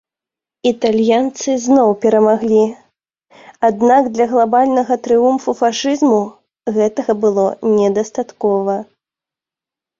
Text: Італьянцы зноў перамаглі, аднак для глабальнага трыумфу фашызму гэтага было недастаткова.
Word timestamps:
Італьянцы 0.69 1.49
зноў 1.65 1.89
перамаглі, 2.05 2.63
аднак 3.69 4.03
для 4.17 4.27
глабальнага 4.33 4.93
трыумфу 5.09 5.57
фашызму 5.61 6.21
гэтага 6.81 7.11
было 7.23 7.45
недастаткова. 7.79 8.75